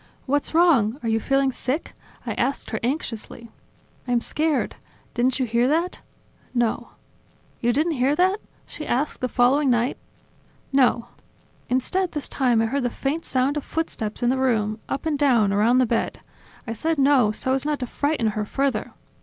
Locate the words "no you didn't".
6.55-7.91